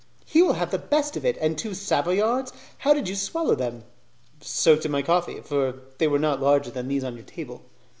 [0.25, 1.37] "He will have the best of it!
[1.37, 3.83] And the two 'Savoyards', how did you swallow them?"
[4.39, 7.61] "Soaked in my coffee, for they were not larger than these on your table."